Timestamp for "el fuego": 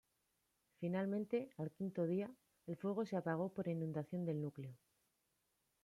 2.65-3.05